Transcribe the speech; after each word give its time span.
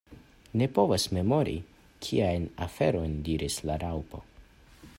"Ne 0.61 0.67
povas 0.77 1.03
memori 1.17 1.53
kiajn 2.07 2.47
aferojn?" 2.67 3.13
diris 3.29 3.59
la 3.71 3.77
Raŭpo. 3.85 4.23